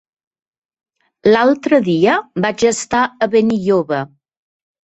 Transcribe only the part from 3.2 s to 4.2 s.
a Benilloba.